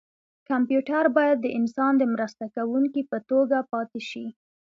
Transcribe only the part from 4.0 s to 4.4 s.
شي.